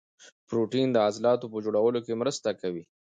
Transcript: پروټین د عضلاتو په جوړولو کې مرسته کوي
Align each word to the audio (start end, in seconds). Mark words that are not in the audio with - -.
پروټین 0.47 0.87
د 0.91 0.97
عضلاتو 1.07 1.51
په 1.53 1.57
جوړولو 1.65 1.99
کې 2.05 2.19
مرسته 2.21 2.49
کوي 2.61 2.83